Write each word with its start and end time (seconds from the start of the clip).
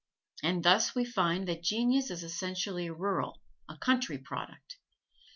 And 0.41 0.63
thus 0.63 0.95
we 0.95 1.05
find 1.05 1.47
that 1.47 1.61
genius 1.61 2.09
is 2.09 2.23
essentially 2.23 2.89
rural 2.89 3.39
a 3.69 3.77
country 3.77 4.17
product. 4.17 4.77